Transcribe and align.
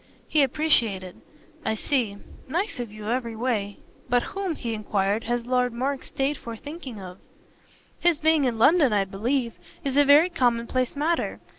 He 0.27 0.41
appreciated. 0.41 1.17
"I 1.63 1.75
see. 1.75 2.17
Nice 2.47 2.79
of 2.79 2.91
you 2.91 3.09
every 3.11 3.35
way. 3.35 3.77
But 4.09 4.23
whom," 4.23 4.55
he 4.55 4.73
enquired, 4.73 5.25
"has 5.25 5.45
Lord 5.45 5.73
Mark 5.73 6.03
stayed 6.03 6.37
for 6.37 6.55
thinking 6.55 6.99
of?" 6.99 7.19
"His 7.99 8.17
being 8.17 8.45
in 8.45 8.57
London, 8.57 8.93
I 8.93 9.05
believe, 9.05 9.59
is 9.83 9.95
a 9.97 10.03
very 10.03 10.29
commonplace 10.31 10.95
matter. 10.95 11.39